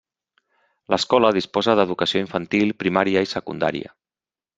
[0.93, 3.93] L'escola disposa d'Educació infantil, primària i secundària.